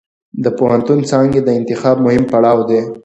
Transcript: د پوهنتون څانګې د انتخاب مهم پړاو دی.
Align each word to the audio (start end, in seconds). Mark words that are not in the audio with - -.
د 0.43 0.45
پوهنتون 0.57 0.99
څانګې 1.09 1.41
د 1.43 1.49
انتخاب 1.59 1.97
مهم 2.05 2.23
پړاو 2.31 2.59
دی. 2.69 2.81